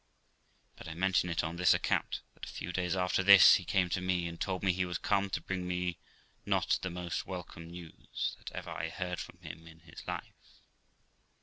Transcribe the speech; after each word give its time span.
But 0.77 0.87
I 0.87 0.95
mention 0.95 1.29
it 1.29 1.43
on 1.43 1.57
this 1.57 1.75
account, 1.75 2.21
that 2.33 2.45
a 2.45 2.49
few 2.51 2.73
days 2.73 2.95
after 2.95 3.21
this 3.21 3.57
he 3.57 3.63
came 3.63 3.87
to 3.89 4.01
me, 4.01 4.27
and 4.27 4.41
told 4.41 4.63
me 4.63 4.73
he 4.73 4.83
was 4.83 4.97
come 4.97 5.29
to 5.29 5.39
bring 5.39 5.67
me 5.67 5.99
not 6.43 6.79
the 6.81 6.89
most 6.89 7.27
welcome 7.27 7.67
news 7.69 8.33
that 8.39 8.51
ever 8.51 8.71
I 8.71 8.89
heard 8.89 9.19
from 9.19 9.37
him 9.41 9.67
in 9.67 9.81
his 9.81 10.01
life. 10.07 10.33